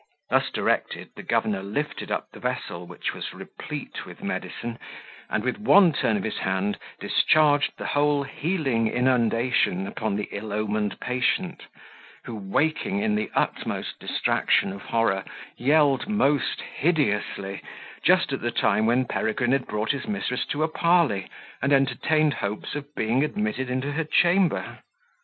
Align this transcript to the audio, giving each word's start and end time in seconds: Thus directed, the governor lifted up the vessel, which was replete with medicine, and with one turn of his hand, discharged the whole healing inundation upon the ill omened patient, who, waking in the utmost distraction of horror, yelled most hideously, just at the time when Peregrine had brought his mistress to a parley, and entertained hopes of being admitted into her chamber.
Thus 0.31 0.49
directed, 0.49 1.11
the 1.15 1.21
governor 1.21 1.61
lifted 1.61 2.09
up 2.11 2.31
the 2.31 2.39
vessel, 2.39 2.87
which 2.87 3.13
was 3.13 3.35
replete 3.35 4.03
with 4.03 4.23
medicine, 4.23 4.79
and 5.29 5.43
with 5.43 5.59
one 5.59 5.93
turn 5.93 6.17
of 6.17 6.23
his 6.23 6.39
hand, 6.39 6.79
discharged 6.99 7.73
the 7.77 7.85
whole 7.85 8.23
healing 8.23 8.87
inundation 8.87 9.85
upon 9.85 10.15
the 10.15 10.27
ill 10.31 10.53
omened 10.53 10.99
patient, 10.99 11.67
who, 12.25 12.35
waking 12.35 12.97
in 12.99 13.13
the 13.13 13.29
utmost 13.35 13.99
distraction 13.99 14.73
of 14.73 14.81
horror, 14.81 15.23
yelled 15.55 16.07
most 16.09 16.61
hideously, 16.61 17.61
just 18.03 18.33
at 18.33 18.41
the 18.41 18.49
time 18.49 18.87
when 18.87 19.05
Peregrine 19.05 19.51
had 19.51 19.67
brought 19.67 19.91
his 19.91 20.07
mistress 20.07 20.47
to 20.47 20.63
a 20.63 20.67
parley, 20.67 21.29
and 21.61 21.71
entertained 21.71 22.33
hopes 22.33 22.73
of 22.73 22.95
being 22.95 23.23
admitted 23.23 23.69
into 23.69 23.91
her 23.91 24.03
chamber. 24.05 24.79